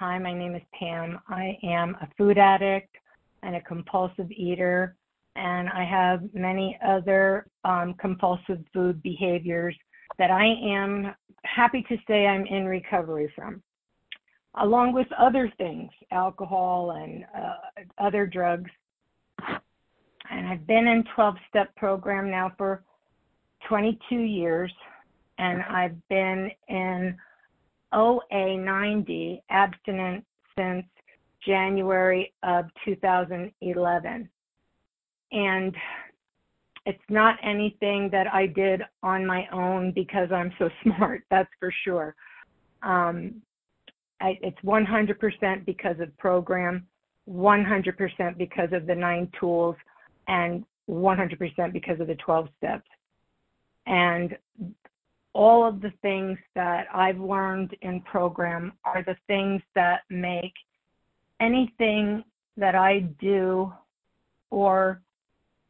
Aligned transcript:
Hi, 0.00 0.18
my 0.18 0.32
name 0.32 0.54
is 0.54 0.62
Pam. 0.72 1.20
I 1.28 1.58
am 1.62 1.94
a 2.00 2.08
food 2.16 2.38
addict 2.38 2.96
and 3.42 3.54
a 3.54 3.60
compulsive 3.60 4.30
eater, 4.30 4.96
and 5.36 5.68
I 5.68 5.84
have 5.84 6.22
many 6.32 6.78
other 6.82 7.46
um, 7.66 7.92
compulsive 8.00 8.64
food 8.72 9.02
behaviors 9.02 9.76
that 10.18 10.30
I 10.30 10.46
am 10.46 11.14
happy 11.44 11.84
to 11.90 11.98
say 12.08 12.26
I'm 12.26 12.46
in 12.46 12.64
recovery 12.64 13.30
from, 13.36 13.62
along 14.58 14.94
with 14.94 15.06
other 15.18 15.52
things, 15.58 15.90
alcohol 16.12 16.92
and 16.92 17.26
uh, 17.36 17.82
other 18.02 18.24
drugs. 18.24 18.70
And 20.30 20.48
I've 20.48 20.66
been 20.66 20.86
in 20.86 21.04
12 21.14 21.34
step 21.50 21.76
program 21.76 22.30
now 22.30 22.52
for 22.56 22.84
22 23.68 24.14
years, 24.14 24.72
and 25.36 25.60
I've 25.60 26.08
been 26.08 26.50
in 26.68 27.18
OA 27.92 28.56
90 28.56 29.42
abstinent 29.50 30.24
since 30.56 30.84
January 31.46 32.32
of 32.42 32.66
2011. 32.84 34.28
And 35.32 35.74
it's 36.86 36.98
not 37.08 37.36
anything 37.42 38.08
that 38.10 38.26
I 38.32 38.46
did 38.46 38.82
on 39.02 39.26
my 39.26 39.46
own 39.52 39.92
because 39.92 40.30
I'm 40.32 40.52
so 40.58 40.68
smart, 40.82 41.22
that's 41.30 41.50
for 41.58 41.72
sure. 41.84 42.14
Um, 42.82 43.42
I, 44.20 44.38
it's 44.42 44.58
100% 44.64 45.64
because 45.64 45.98
of 46.00 46.16
program, 46.18 46.86
100% 47.28 48.38
because 48.38 48.68
of 48.72 48.86
the 48.86 48.94
nine 48.94 49.30
tools, 49.38 49.76
and 50.28 50.64
100% 50.88 51.72
because 51.72 52.00
of 52.00 52.06
the 52.06 52.16
12 52.16 52.48
steps. 52.58 52.88
And 53.86 54.36
all 55.32 55.66
of 55.66 55.80
the 55.80 55.92
things 56.02 56.38
that 56.54 56.86
I've 56.92 57.20
learned 57.20 57.76
in 57.82 58.00
program 58.02 58.72
are 58.84 59.02
the 59.04 59.16
things 59.26 59.62
that 59.74 60.02
make 60.10 60.54
anything 61.40 62.24
that 62.56 62.74
I 62.74 63.00
do 63.20 63.72
or 64.50 65.00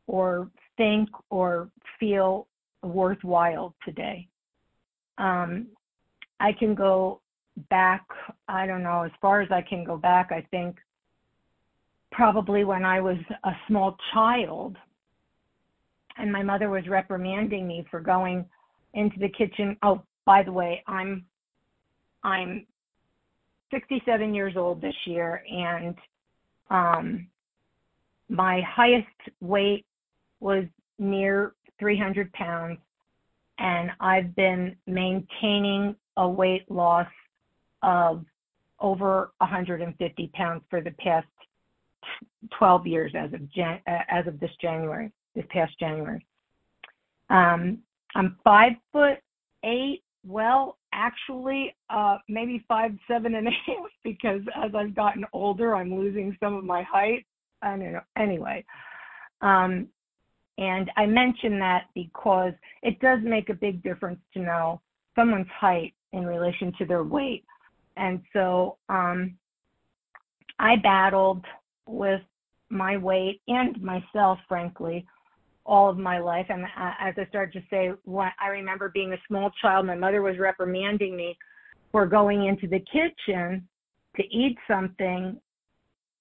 or 0.06 0.50
think 0.76 1.08
or 1.28 1.70
feel 2.00 2.48
worthwhile 2.82 3.74
today. 3.84 4.26
Um, 5.18 5.68
I 6.40 6.52
can 6.52 6.74
go 6.74 7.20
back, 7.68 8.04
I 8.48 8.66
don't 8.66 8.82
know, 8.82 9.02
as 9.02 9.12
far 9.20 9.42
as 9.42 9.50
I 9.52 9.60
can 9.60 9.84
go 9.84 9.96
back, 9.96 10.32
I 10.32 10.44
think 10.50 10.78
probably 12.10 12.64
when 12.64 12.84
I 12.84 13.00
was 13.00 13.18
a 13.44 13.52
small 13.68 13.96
child 14.12 14.76
and 16.16 16.32
my 16.32 16.42
mother 16.42 16.70
was 16.70 16.88
reprimanding 16.88 17.68
me 17.68 17.86
for 17.90 18.00
going 18.00 18.46
into 18.94 19.18
the 19.18 19.28
kitchen. 19.28 19.76
Oh, 19.82 20.02
by 20.24 20.42
the 20.42 20.52
way, 20.52 20.82
I'm 20.86 21.24
I'm 22.22 22.66
67 23.70 24.34
years 24.34 24.56
old 24.56 24.80
this 24.80 24.94
year 25.06 25.42
and 25.50 25.94
um 26.70 27.26
my 28.28 28.60
highest 28.60 29.06
weight 29.40 29.84
was 30.40 30.64
near 30.98 31.54
300 31.78 32.32
pounds 32.32 32.78
and 33.58 33.90
I've 34.00 34.34
been 34.34 34.76
maintaining 34.86 35.94
a 36.16 36.28
weight 36.28 36.70
loss 36.70 37.08
of 37.82 38.24
over 38.80 39.32
150 39.38 40.30
pounds 40.34 40.62
for 40.70 40.80
the 40.80 40.92
past 40.92 41.26
12 42.58 42.86
years 42.86 43.12
as 43.14 43.32
of 43.32 43.50
Jan- 43.52 43.80
as 43.86 44.26
of 44.26 44.40
this 44.40 44.50
January, 44.60 45.12
this 45.34 45.44
past 45.50 45.78
January. 45.78 46.24
Um, 47.28 47.78
I'm 48.14 48.36
five 48.44 48.72
foot 48.92 49.18
eight. 49.64 50.02
Well, 50.26 50.76
actually, 50.92 51.74
uh, 51.88 52.18
maybe 52.28 52.64
five 52.68 52.92
seven 53.08 53.34
and 53.34 53.48
a 53.48 53.50
half 53.66 53.90
because 54.04 54.42
as 54.62 54.72
I've 54.74 54.94
gotten 54.94 55.24
older, 55.32 55.74
I'm 55.74 55.94
losing 55.94 56.36
some 56.40 56.54
of 56.54 56.64
my 56.64 56.82
height. 56.82 57.26
I 57.62 57.70
don't 57.70 57.92
know. 57.92 58.00
Anyway, 58.16 58.64
um, 59.42 59.88
and 60.58 60.90
I 60.96 61.06
mention 61.06 61.58
that 61.58 61.84
because 61.94 62.52
it 62.82 63.00
does 63.00 63.20
make 63.22 63.48
a 63.48 63.54
big 63.54 63.82
difference 63.82 64.20
to 64.34 64.40
know 64.40 64.80
someone's 65.16 65.48
height 65.48 65.94
in 66.12 66.26
relation 66.26 66.72
to 66.78 66.84
their 66.84 67.04
weight. 67.04 67.44
And 67.96 68.20
so 68.32 68.76
um, 68.88 69.36
I 70.58 70.76
battled 70.76 71.44
with 71.86 72.20
my 72.68 72.96
weight 72.96 73.40
and 73.48 73.80
myself, 73.82 74.38
frankly, 74.48 75.06
all 75.66 75.88
of 75.88 75.98
my 75.98 76.18
life. 76.18 76.46
And 76.48 76.64
as 76.76 77.14
I 77.16 77.26
started 77.28 77.52
to 77.52 77.66
say, 77.70 77.92
what 78.04 78.32
I 78.40 78.48
remember 78.48 78.90
being 78.92 79.12
a 79.12 79.18
small 79.28 79.50
child, 79.60 79.86
my 79.86 79.94
mother 79.94 80.22
was 80.22 80.38
reprimanding 80.38 81.16
me 81.16 81.36
for 81.92 82.06
going 82.06 82.46
into 82.46 82.66
the 82.66 82.80
kitchen 82.80 83.66
to 84.16 84.22
eat 84.30 84.56
something 84.68 85.40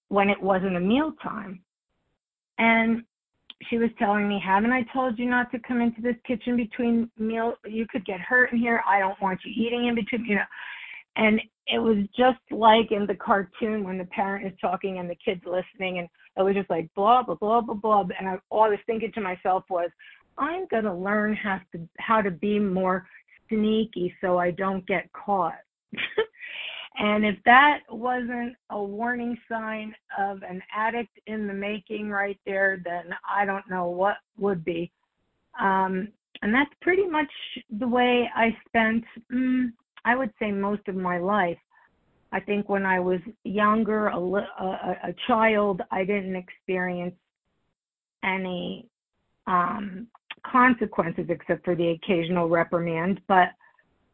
when 0.10 0.30
it 0.30 0.42
wasn't 0.42 0.76
a 0.76 0.80
meal 0.80 1.14
time. 1.22 1.62
And 2.58 3.04
she 3.70 3.78
was 3.78 3.90
telling 3.98 4.28
me, 4.28 4.42
Haven't 4.44 4.72
I 4.72 4.84
told 4.94 5.20
you 5.20 5.30
not 5.30 5.52
to 5.52 5.60
come 5.60 5.82
into 5.82 6.02
this 6.02 6.16
kitchen 6.26 6.56
between 6.56 7.10
meals? 7.18 7.56
You 7.66 7.86
could 7.90 8.06
get 8.06 8.20
hurt 8.20 8.52
in 8.52 8.60
here. 8.60 8.82
I 8.88 9.00
don't 9.00 9.20
want 9.22 9.40
you 9.44 9.52
eating 9.56 9.88
in 9.88 9.96
between, 9.96 10.26
you 10.26 10.36
know. 10.36 10.42
And 11.16 11.42
it 11.68 11.80
was 11.80 11.98
just 12.18 12.40
like 12.52 12.92
in 12.92 13.06
the 13.06 13.16
cartoon 13.16 13.84
when 13.84 13.98
the 13.98 14.06
parent 14.06 14.48
is 14.48 14.58
talking 14.60 15.00
and 15.00 15.10
the 15.10 15.18
kid's 15.24 15.44
listening, 15.46 16.00
and 16.00 16.08
it 16.40 16.44
was 16.44 16.56
just 16.56 16.70
like 16.70 16.90
blah 16.96 17.24
blah 17.24 17.36
blah 17.36 17.62
blah 17.62 17.76
blah. 17.76 18.08
And 18.18 18.28
I, 18.28 18.38
all 18.50 18.64
I 18.64 18.70
was 18.70 18.80
thinking 18.86 19.12
to 19.14 19.22
myself 19.22 19.66
was, 19.70 19.90
I'm 20.38 20.66
gonna 20.72 20.98
learn 20.98 21.36
how 21.36 21.60
to 21.74 21.88
how 22.00 22.22
to 22.22 22.32
be 22.32 22.60
more 22.60 23.06
sneaky 23.50 24.14
so 24.22 24.38
I 24.38 24.52
don't 24.52 24.86
get 24.88 25.12
caught. 25.12 25.60
and 26.98 27.26
if 27.26 27.36
that 27.46 27.80
wasn't 27.90 28.56
a 28.70 28.82
warning 28.82 29.38
sign 29.50 29.94
of 30.18 30.42
an 30.44 30.62
addict 30.76 31.20
in 31.28 31.48
the 31.48 31.54
making 31.54 32.10
right 32.10 32.40
there, 32.46 32.82
then 32.84 33.14
I 33.30 33.46
don't 33.46 33.70
know 33.70 33.90
what 33.90 34.18
would 34.38 34.64
be. 34.64 34.92
Um, 35.60 36.10
and 36.42 36.54
that's 36.54 36.72
pretty 36.82 37.08
much 37.08 37.30
the 37.80 37.88
way 37.88 38.30
I 38.34 38.56
spent 38.68 39.04
mm, 39.32 39.72
I 40.06 40.16
would 40.16 40.32
say 40.40 40.52
most 40.52 40.88
of 40.88 40.96
my 40.96 41.18
life. 41.18 41.58
I 42.32 42.40
think 42.40 42.70
when 42.70 42.86
I 42.86 43.00
was 43.00 43.20
younger, 43.44 44.08
a, 44.08 44.20
a, 44.20 44.98
a 45.04 45.16
child, 45.28 45.82
I 45.92 46.04
didn't 46.04 46.36
experience 46.36 47.16
any 48.24 48.88
um, 49.48 50.08
consequences 50.46 51.26
except 51.30 51.66
for 51.66 51.76
the 51.76 51.90
occasional 51.90 52.48
reprimand. 52.48 53.22
But 53.28 53.50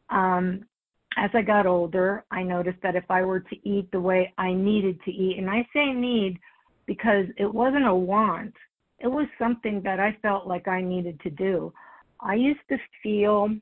um, 0.08 0.64
as 1.18 1.30
I 1.34 1.42
got 1.42 1.66
older, 1.66 2.24
I 2.30 2.42
noticed 2.42 2.78
that 2.82 2.96
if 2.96 3.04
I 3.10 3.22
were 3.22 3.40
to 3.40 3.68
eat 3.68 3.90
the 3.92 4.00
way 4.00 4.32
I 4.38 4.52
needed 4.52 4.98
to 5.04 5.10
eat, 5.10 5.38
and 5.38 5.50
I 5.50 5.66
say 5.72 5.92
need 5.92 6.38
because 6.86 7.26
it 7.36 7.52
wasn't 7.52 7.86
a 7.86 7.94
want, 7.94 8.54
it 8.98 9.08
was 9.08 9.26
something 9.38 9.82
that 9.82 10.00
I 10.00 10.16
felt 10.22 10.46
like 10.46 10.68
I 10.68 10.80
needed 10.80 11.20
to 11.20 11.30
do. 11.30 11.72
I 12.20 12.34
used 12.34 12.60
to 12.70 12.78
feel 13.02 13.54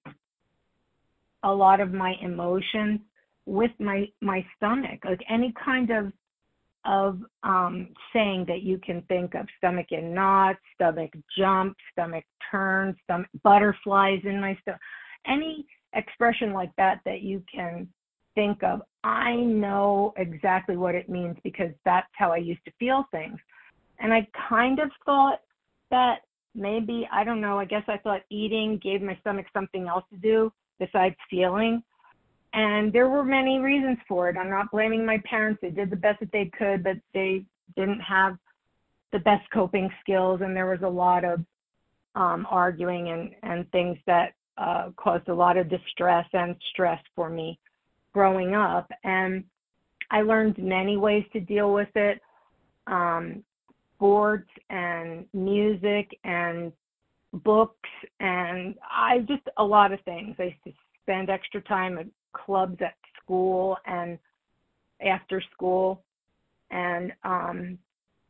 a 1.42 1.52
lot 1.52 1.80
of 1.80 1.92
my 1.92 2.14
emotions 2.22 3.00
with 3.46 3.70
my 3.78 4.06
my 4.20 4.44
stomach 4.56 5.00
like 5.04 5.20
any 5.28 5.52
kind 5.62 5.90
of 5.90 6.12
of 6.86 7.20
um 7.42 7.88
saying 8.12 8.44
that 8.46 8.62
you 8.62 8.78
can 8.78 9.02
think 9.02 9.34
of 9.34 9.46
stomach 9.58 9.86
in 9.90 10.14
knots 10.14 10.58
stomach 10.74 11.10
jump 11.36 11.76
stomach 11.92 12.24
turns 12.50 12.94
stomach 13.04 13.28
butterflies 13.42 14.20
in 14.24 14.40
my 14.40 14.56
stomach 14.62 14.80
any 15.26 15.66
expression 15.94 16.52
like 16.52 16.70
that 16.76 17.00
that 17.04 17.22
you 17.22 17.42
can 17.52 17.88
think 18.34 18.62
of 18.62 18.80
i 19.02 19.34
know 19.36 20.12
exactly 20.16 20.76
what 20.76 20.94
it 20.94 21.08
means 21.08 21.36
because 21.44 21.70
that's 21.84 22.08
how 22.12 22.32
i 22.32 22.36
used 22.36 22.64
to 22.64 22.72
feel 22.78 23.04
things 23.10 23.38
and 23.98 24.12
i 24.12 24.26
kind 24.48 24.78
of 24.78 24.90
thought 25.04 25.40
that 25.90 26.20
maybe 26.54 27.08
i 27.12 27.24
don't 27.24 27.40
know 27.40 27.58
i 27.58 27.64
guess 27.64 27.84
i 27.88 27.96
thought 27.98 28.22
eating 28.30 28.80
gave 28.82 29.00
my 29.00 29.16
stomach 29.20 29.46
something 29.52 29.86
else 29.86 30.04
to 30.10 30.16
do 30.18 30.50
besides 30.78 31.14
feeling. 31.30 31.82
And 32.54 32.92
there 32.92 33.08
were 33.08 33.24
many 33.24 33.58
reasons 33.58 33.98
for 34.06 34.28
it. 34.28 34.36
I'm 34.36 34.48
not 34.48 34.70
blaming 34.70 35.04
my 35.04 35.20
parents. 35.28 35.58
They 35.60 35.70
did 35.70 35.90
the 35.90 35.96
best 35.96 36.20
that 36.20 36.30
they 36.32 36.50
could, 36.56 36.84
but 36.84 36.96
they 37.12 37.44
didn't 37.76 38.00
have 38.00 38.38
the 39.12 39.18
best 39.18 39.48
coping 39.52 39.90
skills. 40.00 40.40
And 40.40 40.56
there 40.56 40.66
was 40.66 40.82
a 40.82 40.88
lot 40.88 41.24
of 41.24 41.40
um, 42.14 42.46
arguing 42.48 43.08
and, 43.08 43.30
and 43.42 43.70
things 43.72 43.98
that 44.06 44.34
uh, 44.56 44.90
caused 44.96 45.28
a 45.28 45.34
lot 45.34 45.56
of 45.56 45.68
distress 45.68 46.26
and 46.32 46.54
stress 46.70 47.00
for 47.16 47.28
me 47.28 47.58
growing 48.12 48.54
up. 48.54 48.88
And 49.02 49.42
I 50.12 50.22
learned 50.22 50.56
many 50.56 50.96
ways 50.96 51.24
to 51.32 51.40
deal 51.40 51.72
with 51.72 51.88
it 51.96 52.20
um, 52.86 53.42
sports 53.96 54.50
and 54.70 55.24
music 55.32 56.10
and 56.22 56.72
books 57.42 57.88
and 58.20 58.76
I 58.88 59.20
just 59.20 59.42
a 59.56 59.64
lot 59.64 59.92
of 59.92 60.00
things. 60.02 60.36
I 60.38 60.44
used 60.44 60.64
to 60.66 60.72
spend 61.02 61.30
extra 61.30 61.60
time 61.62 61.98
clubs 62.34 62.76
at 62.80 62.94
school 63.22 63.76
and 63.86 64.18
after 65.04 65.42
school. 65.52 66.02
And 66.70 67.12
um 67.24 67.78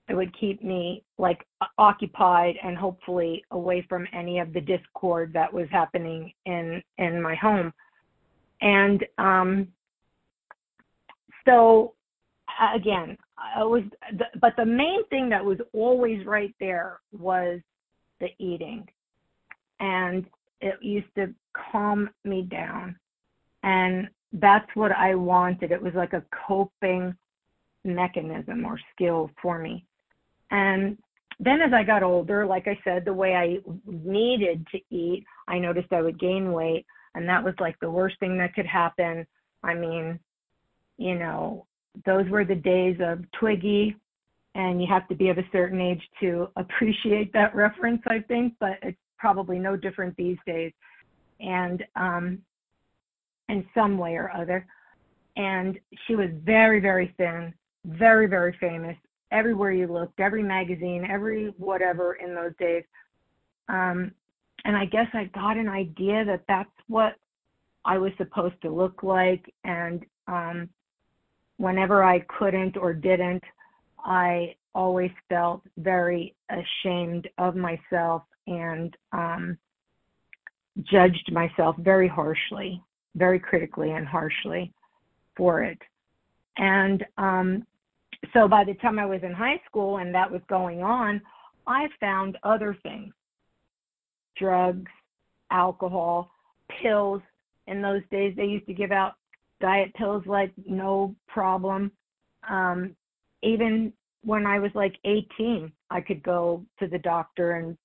it 0.08 0.14
would 0.14 0.38
keep 0.38 0.62
me 0.62 1.02
like 1.16 1.46
occupied 1.78 2.56
and 2.62 2.76
hopefully 2.76 3.42
away 3.52 3.86
from 3.88 4.06
any 4.12 4.38
of 4.38 4.52
the 4.52 4.60
discord 4.60 5.32
that 5.32 5.52
was 5.52 5.66
happening 5.70 6.32
in 6.46 6.82
in 6.98 7.22
my 7.22 7.34
home. 7.34 7.72
And 8.60 9.04
um 9.18 9.68
so 11.46 11.94
again, 12.74 13.16
I 13.56 13.64
was, 13.64 13.82
but 14.40 14.54
the 14.56 14.64
main 14.64 15.06
thing 15.08 15.28
that 15.30 15.44
was 15.44 15.58
always 15.72 16.24
right 16.24 16.54
there 16.60 17.00
was 17.12 17.60
the 18.20 18.28
eating, 18.38 18.86
and 19.80 20.24
it 20.60 20.76
used 20.80 21.12
to 21.16 21.34
calm 21.72 22.08
me 22.24 22.42
down, 22.42 22.96
and 23.64 24.08
that's 24.34 24.68
what 24.74 24.92
I 24.92 25.16
wanted. 25.16 25.72
It 25.72 25.82
was 25.82 25.94
like 25.94 26.12
a 26.12 26.22
coping 26.46 27.16
mechanism 27.84 28.64
or 28.64 28.78
skill 28.94 29.30
for 29.42 29.58
me, 29.58 29.84
and 30.52 30.96
then 31.40 31.60
as 31.60 31.72
I 31.72 31.82
got 31.82 32.02
older, 32.02 32.46
like 32.46 32.68
I 32.68 32.78
said, 32.84 33.04
the 33.04 33.12
way 33.12 33.34
I 33.34 33.58
needed 33.86 34.66
to 34.70 34.78
eat, 34.94 35.24
I 35.48 35.58
noticed 35.58 35.92
I 35.92 36.02
would 36.02 36.20
gain 36.20 36.52
weight, 36.52 36.86
and 37.14 37.28
that 37.28 37.42
was 37.42 37.54
like 37.58 37.78
the 37.80 37.90
worst 37.90 38.18
thing 38.20 38.38
that 38.38 38.54
could 38.54 38.66
happen. 38.66 39.26
I 39.62 39.74
mean, 39.74 40.20
you 40.96 41.16
know, 41.16 41.66
those 42.06 42.28
were 42.28 42.44
the 42.44 42.54
days 42.54 42.98
of 43.00 43.24
Twiggy, 43.32 43.96
and 44.54 44.80
you 44.80 44.86
have 44.88 45.08
to 45.08 45.14
be 45.14 45.28
of 45.28 45.38
a 45.38 45.48
certain 45.50 45.80
age 45.80 46.02
to 46.20 46.48
appreciate 46.56 47.32
that 47.32 47.54
reference, 47.54 48.02
I 48.06 48.20
think, 48.20 48.54
but 48.60 48.78
it's 48.82 48.98
probably 49.18 49.58
no 49.58 49.76
different 49.76 50.16
these 50.16 50.38
days. 50.46 50.72
And 51.40 51.84
um, 51.96 52.42
in 53.48 53.66
some 53.74 53.98
way 53.98 54.14
or 54.14 54.30
other. 54.30 54.66
And 55.36 55.78
she 56.06 56.14
was 56.14 56.30
very, 56.44 56.80
very 56.80 57.14
thin, 57.16 57.52
very, 57.84 58.26
very 58.26 58.56
famous. 58.60 58.96
Everywhere 59.32 59.72
you 59.72 59.86
looked, 59.86 60.20
every 60.20 60.42
magazine, 60.42 61.06
every 61.10 61.46
whatever 61.58 62.14
in 62.14 62.34
those 62.34 62.52
days. 62.58 62.84
Um, 63.68 64.12
and 64.64 64.76
I 64.76 64.84
guess 64.86 65.08
I 65.12 65.24
got 65.24 65.56
an 65.56 65.68
idea 65.68 66.24
that 66.24 66.44
that's 66.46 66.70
what 66.86 67.14
I 67.84 67.98
was 67.98 68.12
supposed 68.16 68.60
to 68.62 68.70
look 68.70 69.02
like. 69.02 69.52
And 69.64 70.04
um, 70.28 70.68
whenever 71.56 72.04
I 72.04 72.20
couldn't 72.20 72.76
or 72.76 72.94
didn't, 72.94 73.42
I 73.98 74.54
always 74.74 75.10
felt 75.28 75.62
very 75.78 76.34
ashamed 76.50 77.28
of 77.38 77.56
myself 77.56 78.22
and 78.46 78.96
um, 79.12 79.58
judged 80.82 81.32
myself 81.32 81.76
very 81.78 82.08
harshly, 82.08 82.82
very 83.16 83.38
critically 83.38 83.92
and 83.92 84.06
harshly 84.06 84.72
for 85.36 85.62
it. 85.62 85.78
And 86.56 87.04
um, 87.18 87.66
so 88.32 88.48
by 88.48 88.64
the 88.64 88.74
time 88.74 88.98
I 88.98 89.06
was 89.06 89.20
in 89.22 89.32
high 89.32 89.60
school 89.66 89.98
and 89.98 90.14
that 90.14 90.30
was 90.30 90.40
going 90.48 90.82
on, 90.82 91.20
I 91.66 91.88
found 92.00 92.38
other 92.42 92.76
things 92.82 93.12
drugs, 94.36 94.90
alcohol, 95.50 96.30
pills. 96.82 97.22
In 97.66 97.80
those 97.80 98.02
days, 98.10 98.34
they 98.36 98.44
used 98.44 98.66
to 98.66 98.74
give 98.74 98.90
out 98.90 99.12
diet 99.60 99.94
pills 99.94 100.24
like 100.26 100.52
no 100.66 101.14
problem. 101.28 101.92
Um, 102.48 102.96
even 103.42 103.92
when 104.22 104.46
I 104.46 104.58
was 104.58 104.70
like 104.74 104.96
18, 105.04 105.70
I 105.90 106.00
could 106.00 106.22
go 106.22 106.64
to 106.80 106.88
the 106.88 106.98
doctor 106.98 107.52
and 107.52 107.76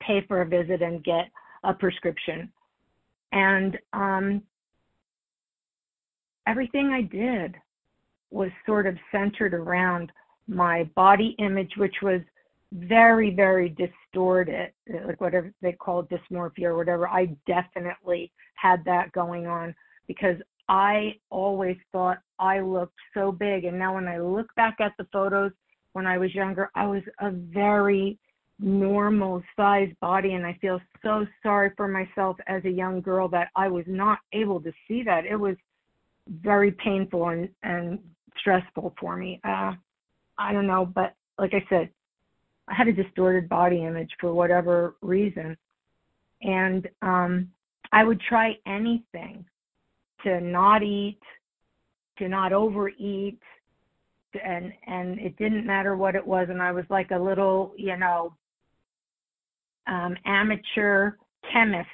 pay 0.00 0.24
for 0.26 0.42
a 0.42 0.46
visit 0.46 0.82
and 0.82 1.04
get 1.04 1.30
a 1.64 1.74
prescription. 1.74 2.50
And 3.32 3.78
um, 3.92 4.42
everything 6.46 6.90
I 6.90 7.02
did 7.02 7.56
was 8.30 8.50
sort 8.66 8.86
of 8.86 8.96
centered 9.10 9.54
around 9.54 10.12
my 10.48 10.84
body 10.94 11.34
image, 11.38 11.72
which 11.76 11.96
was 12.02 12.20
very, 12.72 13.34
very 13.34 13.68
distorted, 13.68 14.72
like 15.06 15.20
whatever 15.20 15.52
they 15.60 15.72
call 15.72 16.04
dysmorphia 16.04 16.64
or 16.64 16.76
whatever. 16.76 17.08
I 17.08 17.36
definitely 17.46 18.32
had 18.54 18.84
that 18.84 19.12
going 19.12 19.46
on 19.46 19.74
because 20.06 20.36
I 20.68 21.16
always 21.30 21.76
thought 21.92 22.18
I 22.38 22.60
looked 22.60 22.98
so 23.14 23.30
big. 23.30 23.64
And 23.64 23.78
now 23.78 23.94
when 23.94 24.08
I 24.08 24.18
look 24.18 24.54
back 24.54 24.76
at 24.80 24.92
the 24.98 25.06
photos 25.12 25.52
when 25.92 26.06
I 26.06 26.16
was 26.16 26.34
younger, 26.34 26.70
I 26.74 26.86
was 26.86 27.02
a 27.20 27.30
very 27.30 28.18
normal 28.58 29.42
sized 29.56 29.98
body. 30.00 30.34
And 30.34 30.46
I 30.46 30.56
feel 30.60 30.80
so 31.02 31.26
sorry 31.42 31.70
for 31.76 31.88
myself 31.88 32.36
as 32.46 32.64
a 32.64 32.70
young 32.70 33.00
girl 33.00 33.28
that 33.28 33.48
I 33.56 33.68
was 33.68 33.84
not 33.86 34.18
able 34.32 34.60
to 34.60 34.72
see 34.86 35.02
that. 35.04 35.26
It 35.26 35.36
was 35.36 35.56
very 36.28 36.72
painful 36.72 37.28
and, 37.28 37.48
and 37.62 37.98
stressful 38.38 38.94
for 38.98 39.16
me. 39.16 39.40
Uh, 39.44 39.72
I 40.38 40.52
don't 40.52 40.66
know, 40.66 40.86
but 40.86 41.14
like 41.38 41.54
I 41.54 41.64
said, 41.68 41.90
I 42.68 42.74
had 42.74 42.88
a 42.88 42.92
distorted 42.92 43.48
body 43.48 43.84
image 43.84 44.10
for 44.20 44.32
whatever 44.32 44.96
reason. 45.02 45.56
And 46.42 46.88
um, 47.02 47.48
I 47.92 48.04
would 48.04 48.20
try 48.20 48.56
anything 48.66 49.44
to 50.24 50.40
not 50.40 50.82
eat, 50.82 51.20
to 52.18 52.28
not 52.28 52.52
overeat, 52.52 53.40
and 54.44 54.72
and 54.86 55.18
it 55.18 55.36
didn't 55.36 55.66
matter 55.66 55.96
what 55.96 56.14
it 56.14 56.26
was. 56.26 56.48
And 56.48 56.62
I 56.62 56.72
was 56.72 56.84
like 56.88 57.10
a 57.10 57.18
little, 57.18 57.74
you 57.76 57.96
know, 57.96 58.34
um, 59.86 60.16
amateur 60.24 61.12
chemist 61.52 61.88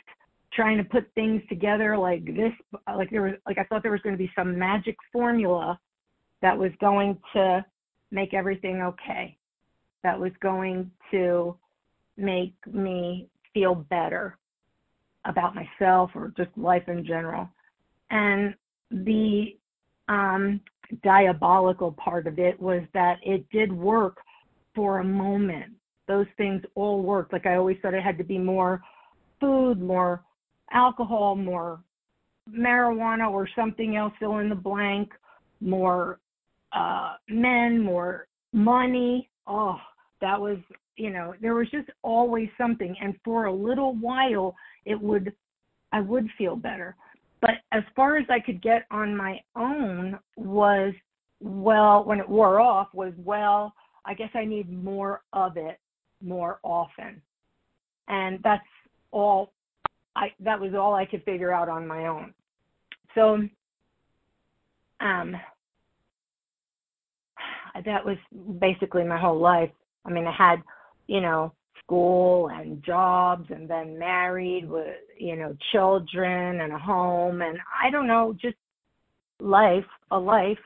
trying 0.53 0.79
to 0.79 0.85
put 0.85 1.09
things 1.15 1.43
together 1.49 1.97
like 1.97 2.25
this 2.25 2.53
like 2.97 3.11
there 3.11 3.23
was 3.23 3.35
like 3.47 3.59
I 3.59 3.65
thought 3.65 3.83
there 3.83 3.93
was 3.93 4.01
going 4.03 4.15
to 4.15 4.19
be 4.19 4.31
some 4.35 4.59
magic 4.59 4.97
formula 5.13 5.79
that 6.43 6.57
was 6.57 6.73
going 6.81 7.19
to 7.35 7.65
make 8.11 8.35
everything 8.35 8.83
okay 8.83 9.37
that 10.03 10.19
was 10.19 10.33
going 10.41 10.91
to 11.11 11.57
make 12.17 12.55
me 12.67 13.29
feel 13.55 13.75
better 13.75 14.37
about 15.25 15.55
myself 15.55 16.11
or 16.15 16.33
just 16.37 16.51
life 16.57 16.89
in 16.89 17.05
general. 17.05 17.49
And 18.11 18.55
the 18.91 19.57
um, 20.09 20.61
diabolical 21.03 21.93
part 21.93 22.27
of 22.27 22.39
it 22.39 22.61
was 22.61 22.83
that 22.95 23.19
it 23.23 23.45
did 23.51 23.73
work 23.73 24.19
for 24.75 25.01
a 25.01 25.05
moment 25.05 25.73
those 26.09 26.27
things 26.37 26.63
all 26.75 27.03
worked 27.03 27.33
like 27.33 27.47
i 27.47 27.55
always 27.55 27.77
thought 27.81 27.95
it 27.95 28.03
had 28.03 28.19
to 28.19 28.25
be 28.25 28.39
more 28.39 28.81
food 29.41 29.81
more 29.81 30.23
alcohol, 30.73 31.37
more 31.37 31.81
marijuana 32.51 33.31
or 33.31 33.49
something 33.55 33.97
else, 33.97 34.13
fill 34.19 34.39
in 34.39 34.49
the 34.49 34.55
blank, 34.55 35.11
more 35.61 36.19
uh, 36.73 37.15
men, 37.29 37.83
more 37.83 38.27
money. 38.53 39.29
Oh, 39.47 39.77
that 40.21 40.41
was, 40.41 40.59
you 40.97 41.11
know, 41.11 41.35
there 41.41 41.55
was 41.55 41.71
just 41.71 41.89
always 42.03 42.49
something. 42.59 42.95
And 43.01 43.15
for 43.25 43.47
a 43.47 43.53
little 43.53 43.95
while, 43.97 44.55
it 44.85 45.01
would, 45.01 45.33
I 45.93 46.01
would 46.01 46.29
feel 46.37 46.57
better. 46.57 46.97
But 47.41 47.51
as 47.73 47.83
far 47.95 48.17
as 48.17 48.27
I 48.29 48.41
could 48.41 48.61
get 48.63 48.85
on 48.91 49.17
my 49.17 49.41
own 49.55 50.19
was, 50.37 50.93
well, 51.41 52.05
when 52.05 52.19
it 52.19 52.29
wore 52.29 52.61
off, 52.61 52.89
was, 52.93 53.13
well, 53.17 53.73
I 54.05 54.15
guess 54.15 54.31
I 54.35 54.45
need 54.45 54.73
more 54.83 55.23
of 55.33 55.57
it 55.57 55.79
more 56.23 56.59
often. 56.63 57.21
And 58.09 58.41
that's 58.43 58.63
all 59.11 59.53
I 60.17 60.33
that 60.41 60.61
was 60.61 60.75
all 60.75 60.95
I 60.95 61.07
could 61.07 61.23
figure 61.25 61.53
out 61.53 61.69
on 61.69 61.87
my 61.87 62.07
own. 62.07 62.35
So 63.15 63.47
um 65.01 65.37
that 67.85 68.05
was 68.05 68.17
basically 68.59 69.05
my 69.05 69.19
whole 69.19 69.39
life. 69.39 69.71
I 70.05 70.11
mean, 70.11 70.27
I 70.27 70.33
had, 70.33 70.63
you 71.07 71.21
know, 71.21 71.53
school 71.83 72.49
and 72.49 72.83
jobs 72.85 73.47
and 73.51 73.69
then 73.69 73.99
married 73.99 74.69
with, 74.69 74.97
you 75.19 75.37
know, 75.37 75.57
children 75.73 76.61
and 76.61 76.73
a 76.73 76.79
home 76.79 77.43
and 77.43 77.59
I 77.83 77.91
don't 77.91 78.07
know, 78.07 78.37
just 78.41 78.57
life, 79.41 79.85
a 80.11 80.19
life. 80.19 80.59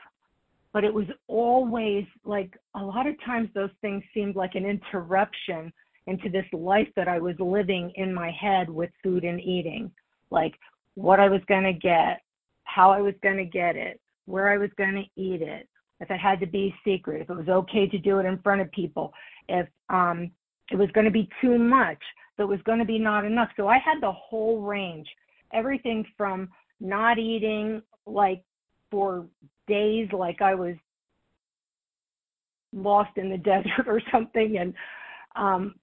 But 0.73 0.83
it 0.83 0.93
was 0.93 1.05
always 1.27 2.05
like 2.25 2.57
a 2.75 2.83
lot 2.83 3.07
of 3.07 3.15
times 3.23 3.49
those 3.53 3.69
things 3.81 4.03
seemed 4.13 4.35
like 4.35 4.55
an 4.55 4.65
interruption 4.65 5.71
into 6.07 6.29
this 6.29 6.45
life 6.51 6.87
that 6.95 7.07
I 7.07 7.19
was 7.19 7.35
living 7.39 7.91
in 7.95 8.13
my 8.13 8.31
head 8.31 8.69
with 8.69 8.89
food 9.01 9.23
and 9.23 9.39
eating, 9.39 9.91
like 10.31 10.53
what 10.95 11.19
I 11.19 11.29
was 11.29 11.41
going 11.47 11.63
to 11.63 11.73
get, 11.73 12.21
how 12.65 12.91
I 12.91 13.01
was 13.01 13.13
going 13.21 13.37
to 13.37 13.45
get 13.45 13.75
it, 13.75 14.01
where 14.25 14.51
I 14.51 14.57
was 14.57 14.69
going 14.77 14.95
to 14.95 15.21
eat 15.21 15.41
it, 15.41 15.67
if 15.99 16.09
it 16.11 16.19
had 16.19 16.39
to 16.41 16.47
be 16.47 16.75
secret, 16.85 17.21
if 17.21 17.29
it 17.29 17.37
was 17.37 17.47
okay 17.47 17.87
to 17.87 17.97
do 17.97 18.19
it 18.19 18.25
in 18.25 18.39
front 18.39 18.61
of 18.61 18.71
people, 18.71 19.13
if 19.47 19.67
um, 19.89 20.31
it 20.71 20.75
was 20.75 20.89
going 20.91 21.05
to 21.05 21.11
be 21.11 21.29
too 21.39 21.57
much, 21.57 21.99
if 22.33 22.43
it 22.43 22.47
was 22.47 22.59
going 22.65 22.79
to 22.79 22.85
be 22.85 22.99
not 22.99 23.25
enough. 23.25 23.49
So 23.55 23.67
I 23.67 23.77
had 23.77 24.01
the 24.01 24.11
whole 24.11 24.61
range, 24.61 25.07
everything 25.53 26.05
from 26.17 26.49
not 26.79 27.19
eating 27.19 27.81
like 28.05 28.43
for 28.91 29.25
days, 29.67 30.09
like 30.11 30.41
I 30.41 30.55
was 30.55 30.75
lost 32.73 33.17
in 33.17 33.29
the 33.29 33.37
desert 33.51 33.87
or 33.87 34.01
something, 34.11 34.57
and 34.57 34.73
um, 35.35 35.75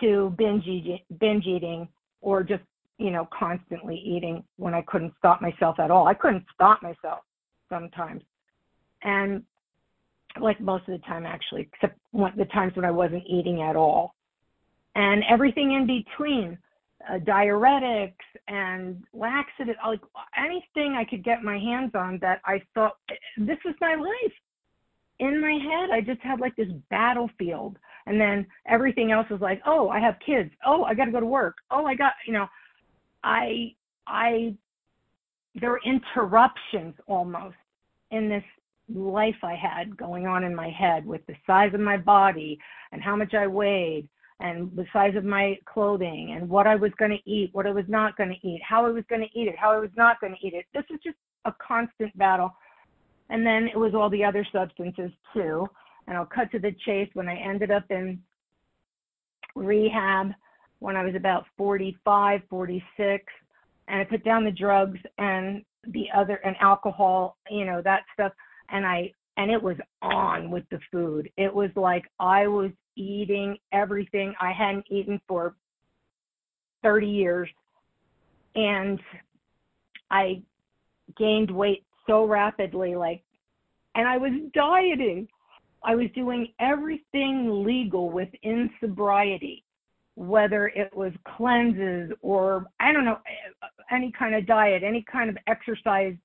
to 0.00 0.34
binge 0.36 0.66
eating, 0.66 1.00
binge 1.18 1.46
eating 1.46 1.88
or 2.20 2.42
just 2.42 2.62
you 2.98 3.10
know 3.10 3.28
constantly 3.36 3.96
eating 3.96 4.42
when 4.56 4.74
I 4.74 4.82
couldn't 4.82 5.12
stop 5.18 5.40
myself 5.40 5.78
at 5.78 5.90
all. 5.90 6.06
I 6.06 6.14
couldn't 6.14 6.44
stop 6.54 6.82
myself 6.82 7.20
sometimes, 7.68 8.22
and 9.02 9.42
like 10.40 10.60
most 10.60 10.88
of 10.88 10.98
the 10.98 11.06
time 11.06 11.26
actually, 11.26 11.68
except 11.72 11.98
the 12.12 12.44
times 12.46 12.74
when 12.76 12.84
I 12.84 12.90
wasn't 12.90 13.24
eating 13.26 13.62
at 13.62 13.76
all, 13.76 14.14
and 14.94 15.22
everything 15.28 15.72
in 15.72 15.86
between. 15.86 16.58
Uh, 17.08 17.18
diuretics 17.18 18.14
and 18.48 19.02
laxative, 19.12 19.76
like 19.86 20.00
anything 20.36 20.96
I 20.96 21.04
could 21.04 21.24
get 21.24 21.42
my 21.42 21.58
hands 21.58 21.92
on 21.94 22.18
that 22.20 22.40
I 22.44 22.62
thought 22.74 22.96
this 23.36 23.58
was 23.64 23.74
my 23.80 23.94
life. 23.94 24.32
In 25.18 25.40
my 25.40 25.52
head, 25.52 25.90
I 25.90 26.00
just 26.02 26.20
had 26.20 26.40
like 26.40 26.54
this 26.56 26.68
battlefield, 26.90 27.78
and 28.06 28.20
then 28.20 28.46
everything 28.68 29.12
else 29.12 29.26
was 29.30 29.40
like, 29.40 29.62
oh, 29.66 29.88
I 29.88 29.98
have 29.98 30.16
kids. 30.24 30.50
Oh, 30.64 30.84
I 30.84 30.94
got 30.94 31.06
to 31.06 31.12
go 31.12 31.20
to 31.20 31.26
work. 31.26 31.56
Oh, 31.70 31.86
I 31.86 31.94
got, 31.94 32.12
you 32.26 32.34
know, 32.34 32.46
I, 33.24 33.74
I, 34.06 34.54
there 35.54 35.70
were 35.70 35.80
interruptions 35.84 36.94
almost 37.06 37.56
in 38.10 38.28
this 38.28 38.44
life 38.94 39.36
I 39.42 39.54
had 39.54 39.96
going 39.96 40.26
on 40.26 40.44
in 40.44 40.54
my 40.54 40.68
head 40.68 41.06
with 41.06 41.26
the 41.26 41.34
size 41.46 41.72
of 41.74 41.80
my 41.80 41.96
body 41.96 42.58
and 42.92 43.02
how 43.02 43.16
much 43.16 43.34
I 43.34 43.46
weighed 43.46 44.08
and 44.40 44.70
the 44.76 44.84
size 44.92 45.16
of 45.16 45.24
my 45.24 45.58
clothing 45.64 46.36
and 46.36 46.48
what 46.48 46.66
I 46.66 46.76
was 46.76 46.92
going 46.98 47.10
to 47.10 47.30
eat, 47.30 47.50
what 47.52 47.66
I 47.66 47.70
was 47.70 47.86
not 47.88 48.16
going 48.16 48.28
to 48.28 48.46
eat, 48.48 48.60
how 48.62 48.84
I 48.84 48.90
was 48.90 49.04
going 49.08 49.22
to 49.22 49.38
eat 49.38 49.48
it, 49.48 49.56
how 49.58 49.72
I 49.72 49.78
was 49.78 49.90
not 49.96 50.20
going 50.20 50.34
to 50.34 50.46
eat 50.46 50.52
it. 50.52 50.66
This 50.74 50.84
was 50.90 51.00
just 51.02 51.16
a 51.46 51.52
constant 51.66 52.16
battle. 52.18 52.50
And 53.30 53.46
then 53.46 53.68
it 53.68 53.76
was 53.76 53.94
all 53.94 54.10
the 54.10 54.24
other 54.24 54.46
substances 54.52 55.10
too. 55.32 55.66
And 56.06 56.16
I'll 56.16 56.26
cut 56.26 56.50
to 56.52 56.58
the 56.58 56.74
chase 56.84 57.08
when 57.14 57.28
I 57.28 57.36
ended 57.36 57.70
up 57.70 57.84
in 57.90 58.20
rehab 59.54 60.32
when 60.78 60.96
I 60.96 61.04
was 61.04 61.14
about 61.14 61.46
45, 61.56 62.42
46, 62.50 63.24
and 63.88 64.00
I 64.00 64.04
put 64.04 64.24
down 64.24 64.44
the 64.44 64.50
drugs 64.50 64.98
and 65.18 65.62
the 65.88 66.06
other 66.14 66.36
and 66.44 66.56
alcohol, 66.60 67.36
you 67.50 67.64
know, 67.64 67.80
that 67.82 68.02
stuff. 68.12 68.32
And 68.70 68.84
I 68.84 69.12
and 69.36 69.50
it 69.50 69.62
was 69.62 69.76
on 70.02 70.50
with 70.50 70.64
the 70.70 70.80
food. 70.90 71.30
It 71.36 71.52
was 71.52 71.70
like 71.76 72.04
I 72.18 72.46
was 72.46 72.70
eating 72.96 73.58
everything 73.72 74.34
I 74.40 74.52
hadn't 74.52 74.86
eaten 74.90 75.20
for 75.28 75.54
30 76.82 77.06
years. 77.06 77.48
And 78.54 79.00
I 80.10 80.42
gained 81.16 81.50
weight 81.50 81.84
so 82.06 82.24
rapidly, 82.24 82.94
like, 82.94 83.22
and 83.94 84.08
I 84.08 84.16
was 84.16 84.32
dieting. 84.54 85.28
I 85.84 85.94
was 85.94 86.06
doing 86.14 86.48
everything 86.58 87.64
legal 87.64 88.10
within 88.10 88.70
sobriety, 88.80 89.64
whether 90.14 90.68
it 90.68 90.94
was 90.96 91.12
cleanses 91.36 92.12
or, 92.22 92.66
I 92.80 92.92
don't 92.92 93.04
know, 93.04 93.18
any 93.90 94.12
kind 94.18 94.34
of 94.34 94.46
diet, 94.46 94.82
any 94.82 95.04
kind 95.10 95.30
of 95.30 95.36
exercise 95.46 96.16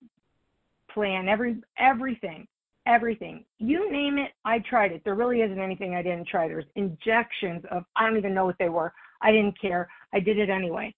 plan, 0.93 1.27
every 1.27 1.57
everything 1.77 2.47
everything. 2.87 3.45
You 3.59 3.91
name 3.91 4.17
it, 4.17 4.31
I 4.45 4.59
tried 4.59 4.91
it. 4.91 5.01
There 5.03 5.15
really 5.15 5.41
isn't 5.41 5.59
anything 5.59 5.95
I 5.95 6.01
didn't 6.01 6.27
try. 6.27 6.47
There's 6.47 6.65
injections 6.75 7.63
of 7.71 7.83
I 7.95 8.07
don't 8.07 8.17
even 8.17 8.33
know 8.33 8.45
what 8.45 8.57
they 8.59 8.69
were. 8.69 8.93
I 9.21 9.31
didn't 9.31 9.59
care. 9.59 9.87
I 10.13 10.19
did 10.19 10.37
it 10.37 10.49
anyway. 10.49 10.93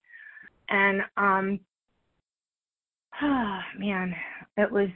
And 0.68 1.02
um 1.16 1.60
oh, 3.22 3.58
man, 3.78 4.14
it 4.56 4.70
was 4.70 4.88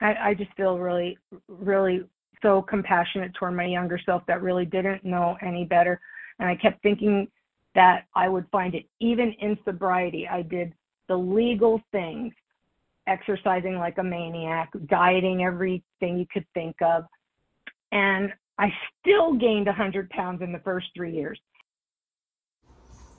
I, 0.00 0.14
I 0.14 0.34
just 0.34 0.52
feel 0.56 0.78
really 0.78 1.18
really 1.48 2.04
so 2.42 2.62
compassionate 2.62 3.32
toward 3.34 3.56
my 3.56 3.64
younger 3.64 3.98
self 4.04 4.22
that 4.26 4.42
really 4.42 4.66
didn't 4.66 5.04
know 5.04 5.36
any 5.42 5.64
better. 5.64 6.00
And 6.38 6.48
I 6.48 6.56
kept 6.56 6.82
thinking 6.82 7.28
that 7.74 8.04
I 8.14 8.28
would 8.28 8.46
find 8.52 8.74
it 8.74 8.86
even 9.00 9.34
in 9.40 9.58
sobriety. 9.64 10.28
I 10.28 10.42
did 10.42 10.72
the 11.08 11.16
legal 11.16 11.82
things 11.90 12.32
exercising 13.06 13.76
like 13.76 13.98
a 13.98 14.02
maniac, 14.02 14.70
dieting 14.86 15.44
everything 15.44 16.18
you 16.18 16.26
could 16.32 16.46
think 16.54 16.76
of. 16.82 17.04
And 17.92 18.32
I 18.58 18.72
still 19.00 19.34
gained 19.34 19.66
100 19.66 20.10
pounds 20.10 20.42
in 20.42 20.52
the 20.52 20.58
first 20.60 20.86
three 20.94 21.14
years. 21.14 21.38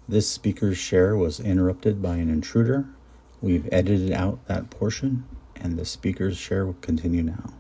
This 0.08 0.30
speaker's 0.30 0.78
share 0.78 1.16
was 1.16 1.40
interrupted 1.40 2.02
by 2.02 2.18
an 2.18 2.30
intruder. 2.30 2.86
We've 3.42 3.68
edited 3.72 4.12
out 4.12 4.46
that 4.48 4.70
portion, 4.70 5.26
and 5.56 5.78
the 5.78 5.86
speaker's 5.86 6.38
share 6.38 6.66
will 6.66 6.74
continue 6.76 7.24
now. 7.24 7.54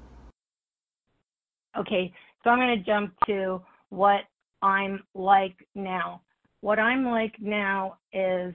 Okay, 1.77 2.13
so 2.43 2.49
I'm 2.49 2.59
going 2.59 2.77
to 2.77 2.83
jump 2.85 3.13
to 3.27 3.61
what 3.89 4.21
I'm 4.61 5.03
like 5.13 5.55
now. 5.73 6.21
What 6.61 6.79
I'm 6.79 7.05
like 7.05 7.35
now 7.39 7.97
is 8.13 8.53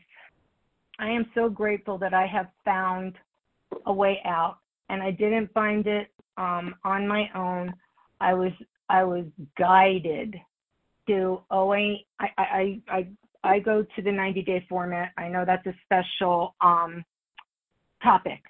I 0.98 1.10
am 1.10 1.26
so 1.34 1.48
grateful 1.48 1.98
that 1.98 2.14
I 2.14 2.26
have 2.26 2.48
found 2.64 3.16
a 3.86 3.92
way 3.92 4.20
out, 4.24 4.58
and 4.88 5.02
I 5.02 5.10
didn't 5.10 5.52
find 5.52 5.86
it 5.86 6.08
um, 6.36 6.74
on 6.84 7.06
my 7.06 7.28
own. 7.34 7.72
I 8.20 8.34
was 8.34 8.52
I 8.88 9.04
was 9.04 9.24
guided 9.58 10.36
to 11.08 11.40
OA. 11.50 11.96
I 12.18 12.28
I 12.36 12.80
I 12.88 13.08
I 13.42 13.58
go 13.58 13.84
to 13.96 14.02
the 14.02 14.12
90 14.12 14.42
day 14.42 14.66
format. 14.68 15.12
I 15.16 15.28
know 15.28 15.44
that's 15.44 15.66
a 15.66 15.74
special 15.84 16.54
um, 16.60 17.04
topic, 18.02 18.42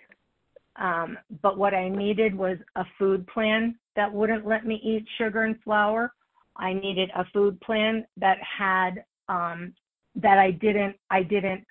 um, 0.76 1.16
but 1.42 1.58
what 1.58 1.74
I 1.74 1.88
needed 1.88 2.34
was 2.34 2.58
a 2.76 2.84
food 2.98 3.26
plan 3.28 3.76
that 3.96 4.12
wouldn't 4.12 4.46
let 4.46 4.66
me 4.66 4.80
eat 4.82 5.06
sugar 5.18 5.42
and 5.42 5.60
flour. 5.62 6.12
I 6.56 6.72
needed 6.74 7.10
a 7.14 7.24
food 7.32 7.60
plan 7.60 8.04
that 8.16 8.38
had 8.40 9.04
um, 9.28 9.74
that 10.16 10.38
I 10.38 10.50
didn't 10.50 10.96
I 11.10 11.22
didn't 11.22 11.64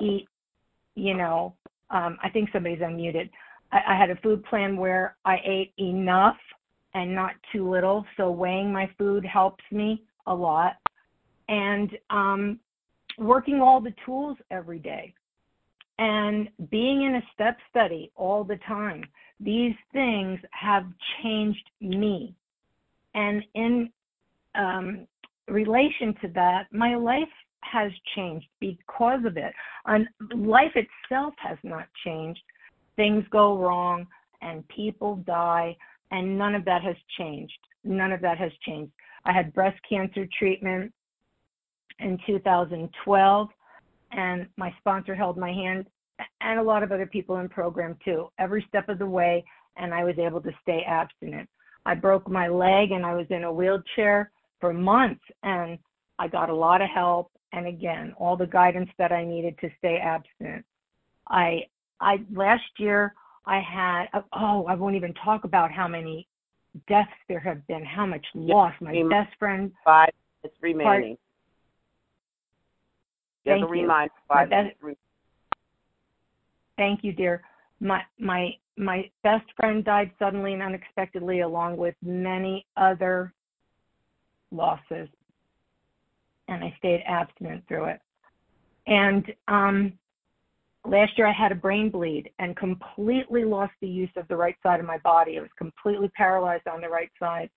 eat, 0.00 0.26
you 0.94 1.14
know, 1.14 1.54
um, 1.90 2.18
I 2.22 2.28
think 2.28 2.50
somebody's 2.52 2.80
unmuted. 2.80 3.30
I, 3.72 3.80
I 3.88 3.96
had 3.96 4.10
a 4.10 4.16
food 4.16 4.44
plan 4.44 4.76
where 4.76 5.16
I 5.24 5.36
ate 5.44 5.72
enough 5.78 6.36
and 6.94 7.14
not 7.14 7.32
too 7.52 7.68
little. 7.68 8.04
So 8.16 8.30
weighing 8.30 8.72
my 8.72 8.90
food 8.98 9.24
helps 9.24 9.64
me 9.70 10.02
a 10.26 10.34
lot. 10.34 10.76
And 11.48 11.90
um, 12.10 12.60
working 13.18 13.60
all 13.60 13.80
the 13.80 13.94
tools 14.04 14.36
every 14.50 14.78
day 14.78 15.14
and 15.98 16.48
being 16.70 17.02
in 17.02 17.16
a 17.16 17.22
step 17.34 17.56
study 17.68 18.10
all 18.14 18.44
the 18.44 18.58
time. 18.66 19.04
These 19.40 19.74
things 19.92 20.38
have 20.52 20.84
changed 21.22 21.70
me. 21.80 22.34
And 23.14 23.42
in 23.54 23.90
um, 24.54 25.06
relation 25.48 26.14
to 26.22 26.28
that, 26.34 26.66
my 26.72 26.94
life 26.94 27.28
has 27.62 27.92
changed 28.14 28.46
because 28.60 29.24
of 29.24 29.36
it. 29.36 29.52
And 29.86 30.06
life 30.34 30.74
itself 30.74 31.34
has 31.38 31.58
not 31.62 31.86
changed. 32.04 32.40
Things 32.96 33.24
go 33.30 33.58
wrong 33.58 34.06
and 34.40 34.66
people 34.68 35.16
die, 35.26 35.76
and 36.10 36.38
none 36.38 36.54
of 36.54 36.64
that 36.64 36.82
has 36.82 36.96
changed. 37.16 37.58
None 37.84 38.12
of 38.12 38.20
that 38.20 38.38
has 38.38 38.52
changed. 38.64 38.92
I 39.24 39.32
had 39.32 39.52
breast 39.52 39.78
cancer 39.88 40.26
treatment 40.38 40.92
in 41.98 42.18
2012, 42.26 43.48
and 44.12 44.46
my 44.56 44.72
sponsor 44.78 45.14
held 45.14 45.36
my 45.36 45.52
hand, 45.52 45.86
and 46.40 46.58
a 46.58 46.62
lot 46.62 46.82
of 46.82 46.92
other 46.92 47.06
people 47.06 47.38
in 47.38 47.48
program 47.48 47.96
too, 48.04 48.28
every 48.38 48.64
step 48.68 48.88
of 48.88 48.98
the 48.98 49.06
way, 49.06 49.44
and 49.76 49.92
I 49.92 50.04
was 50.04 50.18
able 50.18 50.40
to 50.42 50.50
stay 50.62 50.82
abstinent. 50.86 51.48
I 51.84 51.94
broke 51.94 52.28
my 52.28 52.48
leg 52.48 52.90
and 52.90 53.04
I 53.06 53.14
was 53.14 53.26
in 53.30 53.44
a 53.44 53.52
wheelchair 53.52 54.30
for 54.60 54.72
months, 54.72 55.22
and 55.42 55.78
I 56.18 56.28
got 56.28 56.50
a 56.50 56.54
lot 56.54 56.82
of 56.82 56.88
help 56.88 57.30
and 57.52 57.66
again 57.66 58.14
all 58.18 58.36
the 58.36 58.46
guidance 58.46 58.90
that 58.98 59.12
I 59.12 59.24
needed 59.24 59.58
to 59.60 59.68
stay 59.78 59.98
abstinent. 59.98 60.64
I 61.28 61.62
I 62.00 62.18
last 62.32 62.70
year 62.78 63.14
I 63.46 63.60
had 63.60 64.06
oh 64.32 64.66
I 64.66 64.74
won't 64.74 64.96
even 64.96 65.14
talk 65.14 65.44
about 65.44 65.70
how 65.72 65.88
many 65.88 66.26
deaths 66.86 67.10
there 67.28 67.40
have 67.40 67.66
been, 67.66 67.84
how 67.84 68.06
much 68.06 68.24
loss. 68.34 68.72
My 68.80 69.02
best 69.10 69.36
friend 69.38 69.72
five 69.84 70.10
it's 70.44 70.54
remaining. 70.60 71.16
Thank 73.44 73.62
you. 73.62 73.68
Remind 73.68 74.10
five 74.28 74.50
best, 74.50 74.76
Thank 76.76 77.02
you, 77.02 77.12
dear. 77.12 77.42
My 77.80 78.02
my 78.18 78.50
my 78.76 79.10
best 79.22 79.46
friend 79.56 79.84
died 79.84 80.12
suddenly 80.18 80.52
and 80.52 80.62
unexpectedly, 80.62 81.40
along 81.40 81.76
with 81.76 81.94
many 82.02 82.66
other 82.76 83.32
losses 84.50 85.08
and 86.48 86.64
I 86.64 86.74
stayed 86.78 87.02
abstinent 87.06 87.64
through 87.68 87.86
it. 87.86 88.00
And 88.86 89.24
um, 89.48 89.92
last 90.84 91.16
year 91.16 91.26
I 91.26 91.32
had 91.32 91.52
a 91.52 91.56
brain 91.56 91.90
bleed 91.90 92.30
and 92.38 92.56
completely 92.56 93.44
lost 93.44 93.72
the 93.80 93.88
use 93.88 94.10
of 94.16 94.26
the 94.28 94.36
right 94.36 94.56
side 94.62 94.80
of 94.80 94.86
my 94.86 94.98
body. 94.98 95.38
I 95.38 95.42
was 95.42 95.50
completely 95.56 96.10
paralyzed 96.16 96.66
on 96.66 96.80
the 96.80 96.88
right 96.88 97.10
side. 97.18 97.50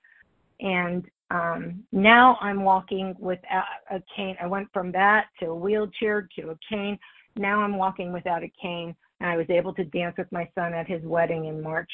And 0.60 1.06
um, 1.32 1.84
now 1.92 2.38
I'm 2.42 2.64
walking 2.64 3.16
without 3.18 3.64
a 3.90 4.02
cane. 4.16 4.36
I 4.42 4.48
went 4.48 4.68
from 4.74 4.92
that 4.92 5.28
to 5.40 5.48
a 5.48 5.56
wheelchair 5.56 6.28
to 6.38 6.50
a 6.50 6.58
cane. 6.70 7.00
Now 7.38 7.62
I'm 7.62 7.78
walking 7.78 8.12
without 8.12 8.44
a 8.44 8.52
cane, 8.62 8.94
and 9.22 9.30
I 9.30 9.38
was 9.38 9.50
able 9.50 9.74
to 9.76 9.86
dance 9.86 10.16
with 10.18 10.30
my 10.32 10.50
son 10.54 10.74
at 10.74 10.88
his 10.88 11.02
wedding 11.04 11.46
in 11.46 11.62
March. 11.62 11.90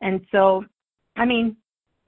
And 0.00 0.24
so, 0.30 0.64
I 1.16 1.24
mean, 1.24 1.56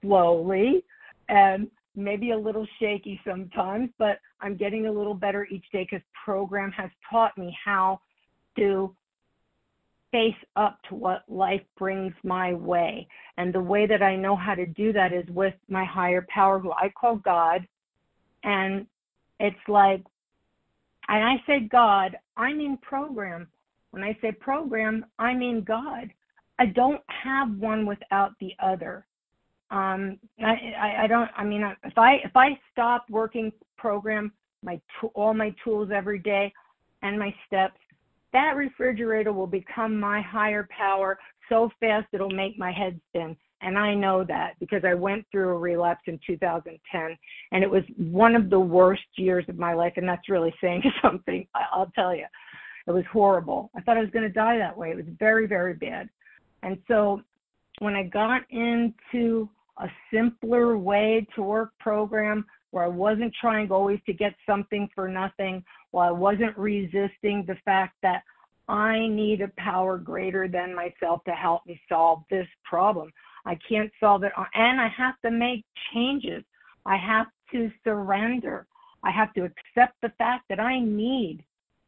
slowly, 0.01 0.85
and 1.27 1.69
maybe 1.95 2.31
a 2.31 2.37
little 2.37 2.67
shaky 2.79 3.19
sometimes, 3.25 3.89
but 3.97 4.19
I'm 4.39 4.55
getting 4.55 4.87
a 4.87 4.91
little 4.91 5.13
better 5.13 5.45
each 5.45 5.65
day 5.71 5.87
because 5.89 6.05
program 6.25 6.71
has 6.71 6.89
taught 7.09 7.37
me 7.37 7.55
how 7.63 7.99
to 8.57 8.95
face 10.11 10.35
up 10.55 10.77
to 10.89 10.95
what 10.95 11.23
life 11.29 11.61
brings 11.77 12.13
my 12.23 12.53
way. 12.53 13.07
And 13.37 13.53
the 13.53 13.61
way 13.61 13.87
that 13.87 14.01
I 14.01 14.15
know 14.15 14.35
how 14.35 14.55
to 14.55 14.65
do 14.65 14.91
that 14.93 15.13
is 15.13 15.25
with 15.29 15.53
my 15.69 15.85
higher 15.85 16.25
power, 16.29 16.59
who 16.59 16.71
I 16.71 16.91
call 16.99 17.15
God. 17.17 17.65
And 18.43 18.87
it's 19.39 19.55
like 19.67 20.03
and 21.11 21.23
I 21.25 21.43
say 21.45 21.67
God, 21.69 22.17
I 22.37 22.53
mean 22.53 22.77
program. 22.81 23.47
When 23.91 24.01
I 24.01 24.17
say 24.21 24.31
program, 24.31 25.05
I 25.19 25.33
mean 25.33 25.61
God. 25.63 26.09
I 26.57 26.67
don't 26.67 27.01
have 27.23 27.57
one 27.57 27.85
without 27.85 28.31
the 28.39 28.53
other. 28.63 29.05
Um, 29.71 30.19
I, 30.39 30.73
I, 30.79 31.03
I 31.03 31.07
don't. 31.07 31.29
I 31.35 31.43
mean, 31.43 31.63
if 31.83 31.97
I 31.97 32.15
if 32.23 32.35
I 32.35 32.59
stop 32.71 33.05
working 33.09 33.51
program, 33.77 34.31
my 34.63 34.79
all 35.13 35.33
my 35.33 35.55
tools 35.63 35.89
every 35.93 36.19
day, 36.19 36.53
and 37.01 37.17
my 37.17 37.33
steps, 37.47 37.79
that 38.33 38.55
refrigerator 38.55 39.33
will 39.33 39.47
become 39.47 39.99
my 39.99 40.21
higher 40.21 40.67
power 40.75 41.17
so 41.51 41.69
fast 41.81 42.07
it'll 42.13 42.29
make 42.29 42.57
my 42.57 42.71
head 42.71 42.99
spin. 43.09 43.35
And 43.61 43.77
I 43.77 43.93
know 43.93 44.23
that 44.23 44.53
because 44.59 44.83
I 44.85 44.93
went 44.93 45.25
through 45.31 45.49
a 45.49 45.57
relapse 45.57 46.03
in 46.07 46.19
2010 46.25 47.17
and 47.51 47.63
it 47.63 47.69
was 47.69 47.83
one 47.97 48.35
of 48.35 48.49
the 48.49 48.59
worst 48.59 49.03
years 49.17 49.45
of 49.49 49.59
my 49.59 49.73
life. 49.73 49.93
And 49.97 50.07
that's 50.07 50.29
really 50.29 50.53
saying 50.61 50.81
something, 51.01 51.45
I'll 51.53 51.91
tell 51.93 52.15
you. 52.15 52.25
It 52.87 52.91
was 52.91 53.03
horrible. 53.11 53.69
I 53.75 53.81
thought 53.81 53.97
I 53.97 54.01
was 54.01 54.09
going 54.09 54.27
to 54.27 54.33
die 54.33 54.57
that 54.57 54.75
way. 54.75 54.89
It 54.91 54.97
was 54.97 55.05
very, 55.19 55.45
very 55.45 55.75
bad. 55.75 56.09
And 56.63 56.77
so 56.87 57.21
when 57.79 57.95
I 57.95 58.03
got 58.03 58.41
into 58.49 59.47
a 59.81 59.89
simpler 60.13 60.77
way 60.77 61.27
to 61.35 61.41
work 61.41 61.71
program 61.79 62.45
where 62.69 62.85
I 62.85 62.87
wasn't 62.87 63.33
trying 63.39 63.71
always 63.71 63.99
to 64.05 64.13
get 64.13 64.33
something 64.45 64.89
for 64.95 65.09
nothing, 65.09 65.63
while 65.91 66.07
I 66.07 66.11
wasn't 66.11 66.57
resisting 66.57 67.43
the 67.45 67.57
fact 67.65 67.95
that 68.01 68.23
I 68.69 69.07
need 69.07 69.41
a 69.41 69.49
power 69.57 69.97
greater 69.97 70.47
than 70.47 70.73
myself 70.73 71.23
to 71.25 71.31
help 71.31 71.65
me 71.65 71.81
solve 71.89 72.23
this 72.29 72.47
problem. 72.63 73.11
I 73.45 73.57
can't 73.67 73.91
solve 73.99 74.23
it, 74.23 74.31
and 74.53 74.79
I 74.79 74.87
have 74.87 75.15
to 75.25 75.31
make 75.31 75.65
changes. 75.93 76.43
I 76.85 76.95
have 76.95 77.27
to 77.51 77.69
surrender. 77.83 78.67
I 79.03 79.11
have 79.11 79.33
to 79.33 79.41
accept 79.43 79.99
the 80.01 80.13
fact 80.17 80.45
that 80.47 80.59
I 80.59 80.79
need 80.79 81.43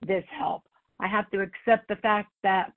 this 0.05 0.25
help. 0.37 0.63
I 0.99 1.07
have 1.07 1.29
to 1.31 1.41
accept 1.41 1.87
the 1.87 1.95
fact 1.97 2.31
that 2.41 2.73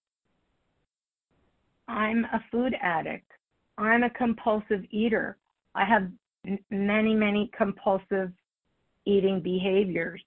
I'm 1.89 2.25
a 2.27 2.45
food 2.53 2.75
addict. 2.81 3.31
I'm 3.79 4.03
a 4.03 4.11
compulsive 4.11 4.85
eater. 4.91 5.37
I 5.75 5.85
have 5.85 6.09
many, 6.71 7.15
many 7.15 7.51
compulsive 7.57 8.33
eating 9.05 9.41
behaviors. 9.41 10.23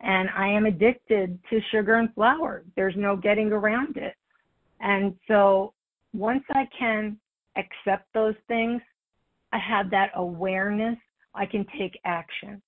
And 0.00 0.28
I 0.36 0.48
am 0.48 0.66
addicted 0.66 1.38
to 1.50 1.60
sugar 1.70 1.94
and 1.94 2.12
flour. 2.14 2.64
There's 2.74 2.94
no 2.96 3.16
getting 3.16 3.52
around 3.52 3.96
it. 3.96 4.14
And 4.80 5.14
so 5.28 5.74
once 6.12 6.42
I 6.50 6.68
can 6.76 7.18
accept 7.56 8.12
those 8.12 8.34
things, 8.48 8.82
I 9.52 9.58
have 9.58 9.90
that 9.90 10.10
awareness, 10.14 10.98
I 11.34 11.46
can 11.46 11.64
take 11.78 11.98
action. 12.04 12.60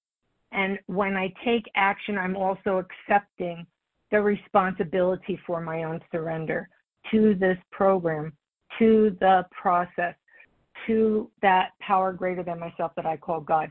And 0.53 0.79
when 0.87 1.17
I 1.17 1.33
take 1.45 1.64
action, 1.75 2.17
I'm 2.17 2.37
also 2.37 2.79
accepting 2.79 3.67
the 4.12 4.21
responsibility 4.23 5.38
for 5.45 5.61
my 5.61 5.83
own 5.83 6.00
surrender 6.12 6.69
to 7.11 7.35
this 7.35 7.59
program, 7.73 8.33
to 8.79 9.17
the 9.19 9.45
process, 9.50 10.14
to 10.87 11.31
that 11.43 11.71
power 11.81 12.12
greater 12.12 12.43
than 12.43 12.59
myself 12.59 12.93
that 12.97 13.07
I 13.07 13.17
call 13.17 13.41
God. 13.41 13.71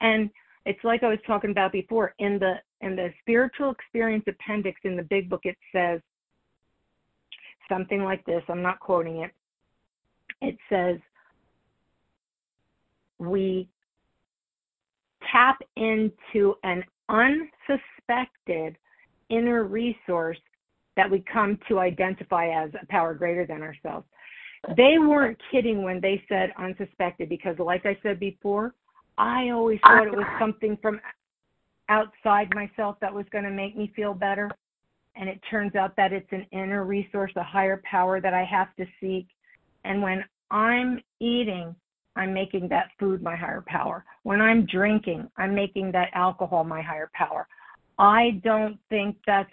And 0.00 0.30
it's 0.64 0.82
like 0.84 1.02
I 1.02 1.08
was 1.08 1.18
talking 1.26 1.50
about 1.50 1.72
before 1.72 2.14
in 2.18 2.38
the 2.38 2.54
in 2.82 2.96
the 2.96 3.12
spiritual 3.20 3.70
experience 3.70 4.24
appendix 4.26 4.80
in 4.84 4.96
the 4.96 5.02
big 5.02 5.30
book 5.30 5.40
it 5.44 5.56
says 5.72 6.00
something 7.68 8.02
like 8.02 8.24
this. 8.26 8.42
I'm 8.48 8.62
not 8.62 8.80
quoting 8.80 9.22
it. 9.22 9.30
It 10.42 10.58
says 10.68 10.98
we 13.18 13.68
tap 15.32 15.58
into 15.76 16.54
an 16.62 16.84
unsuspected 17.08 18.76
inner 19.30 19.64
resource 19.64 20.38
that 20.96 21.10
we 21.10 21.24
come 21.32 21.58
to 21.68 21.78
identify 21.78 22.48
as 22.48 22.70
a 22.80 22.86
power 22.86 23.14
greater 23.14 23.46
than 23.46 23.62
ourselves. 23.62 24.06
They 24.74 24.98
weren't 24.98 25.40
kidding 25.50 25.82
when 25.82 26.00
they 26.00 26.22
said 26.28 26.52
unsuspected 26.58 27.28
because, 27.28 27.58
like 27.58 27.86
I 27.86 27.96
said 28.02 28.18
before, 28.18 28.74
I 29.18 29.50
always 29.50 29.78
thought 29.82 30.06
it 30.06 30.12
was 30.12 30.26
something 30.38 30.76
from 30.82 31.00
outside 31.88 32.52
myself 32.54 32.96
that 33.00 33.14
was 33.14 33.26
going 33.30 33.44
to 33.44 33.50
make 33.50 33.76
me 33.76 33.92
feel 33.94 34.12
better. 34.12 34.50
And 35.14 35.28
it 35.28 35.40
turns 35.50 35.74
out 35.76 35.96
that 35.96 36.12
it's 36.12 36.30
an 36.32 36.46
inner 36.52 36.84
resource, 36.84 37.32
a 37.36 37.42
higher 37.42 37.80
power 37.88 38.20
that 38.20 38.34
I 38.34 38.44
have 38.44 38.74
to 38.76 38.86
seek. 39.00 39.28
And 39.84 40.02
when 40.02 40.24
I'm 40.50 41.00
eating, 41.20 41.74
I'm 42.16 42.34
making 42.34 42.68
that 42.68 42.90
food 42.98 43.22
my 43.22 43.36
higher 43.36 43.64
power. 43.66 44.04
When 44.24 44.40
I'm 44.40 44.66
drinking, 44.66 45.30
I'm 45.36 45.54
making 45.54 45.92
that 45.92 46.10
alcohol 46.12 46.64
my 46.64 46.82
higher 46.82 47.10
power. 47.14 47.46
I 47.98 48.40
don't 48.42 48.78
think 48.90 49.16
that's 49.26 49.50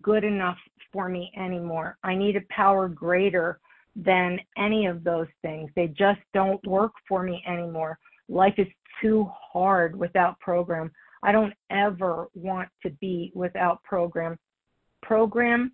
good 0.00 0.24
enough 0.24 0.56
for 0.92 1.08
me 1.08 1.32
anymore. 1.36 1.98
I 2.04 2.14
need 2.14 2.36
a 2.36 2.42
power 2.48 2.88
greater 2.88 3.58
than 3.94 4.38
any 4.56 4.86
of 4.86 5.04
those 5.04 5.26
things. 5.42 5.70
They 5.76 5.88
just 5.88 6.20
don't 6.32 6.64
work 6.66 6.92
for 7.08 7.22
me 7.22 7.42
anymore. 7.46 7.98
Life 8.28 8.54
is 8.56 8.68
too 9.00 9.28
hard 9.52 9.96
without 9.96 10.38
program. 10.40 10.90
I 11.22 11.32
don't 11.32 11.54
ever 11.70 12.28
want 12.34 12.68
to 12.82 12.90
be 12.90 13.32
without 13.34 13.82
program. 13.84 14.38
Program 15.02 15.72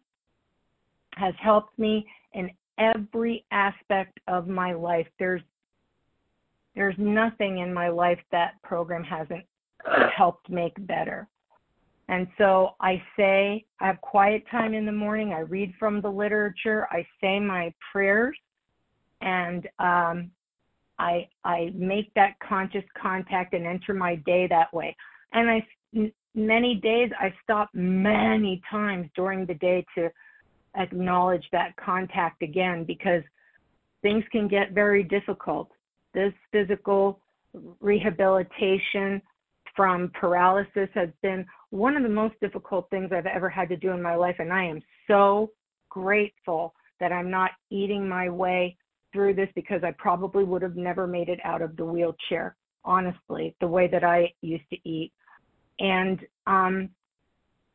has 1.15 1.35
helped 1.41 1.79
me 1.79 2.07
in 2.35 2.51
every 2.79 3.45
aspect 3.51 4.19
of 4.29 4.49
my 4.49 4.73
life. 4.73 5.07
There's 5.19 5.43
there's 6.75 6.95
nothing 6.97 7.59
in 7.59 7.75
my 7.75 7.89
life 7.89 8.21
that 8.31 8.53
program 8.63 9.03
hasn't 9.03 9.45
helped 10.17 10.49
make 10.49 10.75
better. 10.87 11.27
And 12.09 12.27
so 12.39 12.71
I 12.81 13.03
say, 13.17 13.65
I 13.81 13.87
have 13.87 14.01
quiet 14.01 14.43
time 14.51 14.73
in 14.73 14.87
the 14.87 14.93
morning. 14.93 15.33
I 15.33 15.41
read 15.41 15.75
from 15.79 16.01
the 16.01 16.09
literature. 16.09 16.89
I 16.91 17.07
say 17.21 17.39
my 17.39 17.73
prayers, 17.93 18.37
and 19.21 19.67
um, 19.79 20.31
I 20.99 21.29
I 21.45 21.71
make 21.75 22.13
that 22.15 22.35
conscious 22.47 22.85
contact 23.01 23.53
and 23.53 23.67
enter 23.67 23.93
my 23.93 24.17
day 24.17 24.47
that 24.49 24.73
way. 24.73 24.97
And 25.33 25.51
I 25.51 26.13
many 26.35 26.77
days 26.77 27.11
I 27.19 27.35
stop 27.43 27.69
many 27.75 28.63
times 28.71 29.11
during 29.15 29.45
the 29.45 29.55
day 29.55 29.85
to 29.97 30.11
acknowledge 30.77 31.45
that 31.53 31.77
contact 31.77 32.43
again 32.43 32.85
because 32.85 33.23
things 34.03 34.25
can 34.33 34.49
get 34.49 34.73
very 34.73 35.03
difficult. 35.03 35.71
This 36.15 36.33
physical 36.53 37.21
rehabilitation 37.81 39.21
from 39.79 40.11
paralysis 40.13 40.89
has 40.93 41.09
been 41.23 41.47
one 41.71 41.97
of 41.97 42.03
the 42.03 42.09
most 42.09 42.35
difficult 42.41 42.91
things 42.91 43.13
I've 43.13 43.27
ever 43.27 43.49
had 43.49 43.69
to 43.69 43.77
do 43.77 43.93
in 43.93 44.03
my 44.03 44.17
life. 44.17 44.35
And 44.41 44.53
I 44.53 44.65
am 44.65 44.83
so 45.07 45.53
grateful 45.89 46.75
that 46.99 47.13
I'm 47.13 47.31
not 47.31 47.53
eating 47.71 48.09
my 48.09 48.29
way 48.29 48.77
through 49.13 49.35
this 49.35 49.49
because 49.55 49.85
I 49.85 49.93
probably 49.93 50.43
would 50.43 50.63
have 50.63 50.75
never 50.75 51.07
made 51.07 51.29
it 51.29 51.39
out 51.45 51.63
of 51.63 51.77
the 51.77 51.85
wheelchair, 51.85 52.57
honestly, 52.85 53.55
the 53.61 53.69
way 53.69 53.87
that 53.87 54.03
I 54.03 54.33
used 54.43 54.69
to 54.71 54.89
eat. 54.89 55.13
And 55.79 56.27
um, 56.49 56.89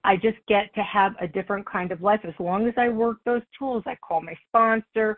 I 0.04 0.18
just 0.18 0.40
get 0.50 0.76
to 0.76 0.84
have 0.84 1.14
a 1.22 1.28
different 1.28 1.66
kind 1.66 1.94
of 1.94 2.02
life. 2.02 2.20
As 2.26 2.34
long 2.38 2.68
as 2.68 2.74
I 2.76 2.90
work 2.90 3.20
those 3.24 3.44
tools, 3.58 3.84
I 3.86 3.96
call 4.06 4.22
my 4.22 4.36
sponsor. 4.50 5.16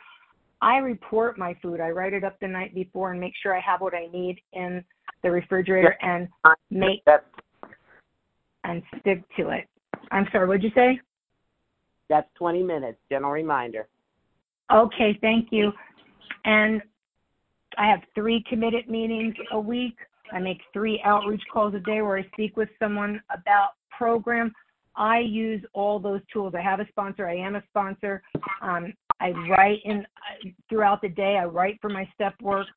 I 0.65 0.77
report 0.77 1.37
my 1.37 1.55
food. 1.61 1.79
I 1.79 1.89
write 1.89 2.13
it 2.13 2.23
up 2.23 2.39
the 2.41 2.47
night 2.47 2.73
before 2.73 3.11
and 3.11 3.19
make 3.19 3.33
sure 3.41 3.55
I 3.55 3.59
have 3.59 3.81
what 3.81 3.93
I 3.93 4.07
need 4.11 4.41
in 4.53 4.83
the 5.21 5.29
refrigerator 5.29 5.95
and 6.01 6.27
make 6.71 7.03
and 8.63 8.81
stick 8.99 9.23
to 9.37 9.49
it. 9.49 9.65
I'm 10.09 10.25
sorry, 10.31 10.47
what'd 10.47 10.63
you 10.63 10.71
say? 10.73 10.99
That's 12.09 12.27
20 12.39 12.63
minutes, 12.63 12.97
gentle 13.11 13.29
reminder. 13.29 13.87
Okay, 14.73 15.15
thank 15.21 15.49
you. 15.51 15.71
And 16.45 16.81
I 17.77 17.87
have 17.87 17.99
three 18.15 18.43
committed 18.49 18.89
meetings 18.89 19.35
a 19.51 19.59
week. 19.59 19.95
I 20.33 20.39
make 20.39 20.61
three 20.73 20.99
outreach 21.05 21.43
calls 21.53 21.75
a 21.75 21.79
day 21.79 22.01
where 22.01 22.17
I 22.17 22.23
speak 22.33 22.57
with 22.57 22.69
someone 22.79 23.21
about 23.29 23.73
program. 23.95 24.51
I 24.95 25.19
use 25.19 25.63
all 25.73 25.99
those 25.99 26.21
tools. 26.33 26.55
I 26.57 26.61
have 26.61 26.79
a 26.79 26.87
sponsor. 26.89 27.27
I 27.27 27.35
am 27.35 27.55
a 27.55 27.63
sponsor. 27.69 28.23
Um, 28.63 28.93
I 29.19 29.31
write 29.49 29.79
in 29.85 30.05
throughout 30.69 31.01
the 31.01 31.09
day. 31.09 31.37
I 31.37 31.45
write 31.45 31.79
for 31.81 31.89
my 31.89 32.07
step 32.13 32.35
work. 32.41 32.67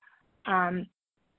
Um, 0.47 0.87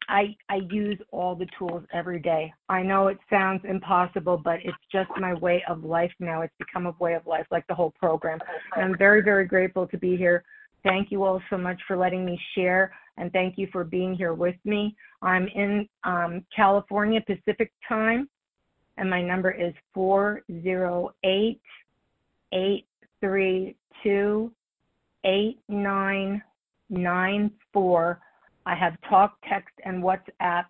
I 0.10 0.36
I 0.50 0.62
use 0.70 1.00
all 1.12 1.36
the 1.36 1.48
tools 1.58 1.84
every 1.94 2.20
day. 2.20 2.52
I 2.68 2.82
know 2.82 3.08
it 3.08 3.20
sounds 3.30 3.62
impossible, 3.64 4.42
but 4.44 4.60
it's 4.64 4.78
just 4.92 5.10
my 5.18 5.36
way 5.36 5.64
of 5.70 5.84
life 5.84 6.12
now. 6.20 6.42
It's 6.42 6.54
become 6.58 6.88
a 6.88 6.96
way 7.00 7.14
of 7.14 7.26
life, 7.28 7.46
like 7.52 7.66
the 7.68 7.76
whole 7.76 7.92
program. 7.92 8.40
And 8.76 8.86
I'm 8.86 8.98
very 8.98 9.22
very 9.22 9.46
grateful 9.46 9.88
to 9.88 9.98
be 9.98 10.18
here. 10.18 10.44
Thank 10.84 11.12
you 11.12 11.24
all 11.24 11.42
so 11.50 11.58
much 11.58 11.80
for 11.88 11.96
letting 11.96 12.26
me 12.26 12.40
share, 12.56 12.92
and 13.18 13.32
thank 13.32 13.58
you 13.58 13.68
for 13.72 13.84
being 13.84 14.16
here 14.16 14.34
with 14.34 14.56
me. 14.66 14.96
I'm 15.22 15.48
in 15.48 15.88
um, 16.04 16.44
California 16.56 17.22
Pacific 17.22 17.72
time, 17.88 18.28
and 18.98 19.10
my 19.10 19.22
number 19.22 19.52
is 19.52 19.74
408 19.94 21.62
832 22.52 24.52
8994. 25.24 28.22
I 28.66 28.76
have 28.76 28.98
talk, 29.10 29.38
text, 29.48 29.74
and 29.86 30.04
WhatsApp 30.04 30.66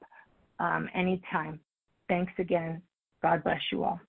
um, 0.60 0.88
anytime. 0.94 1.60
Thanks 2.08 2.34
again. 2.38 2.84
God 3.22 3.44
bless 3.44 3.60
you 3.72 3.84
all. 3.84 4.00